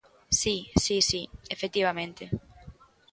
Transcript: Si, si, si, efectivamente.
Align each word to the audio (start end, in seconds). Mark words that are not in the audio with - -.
Si, 0.41 0.55
si, 0.83 0.95
si, 1.09 1.21
efectivamente. 1.55 2.23